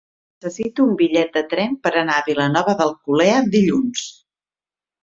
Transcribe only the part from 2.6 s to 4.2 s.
d'Alcolea dilluns.